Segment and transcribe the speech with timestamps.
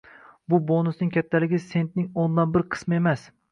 [0.53, 3.31] Bu bonusning kattaligi sentning o‘ndan bir qismi emas.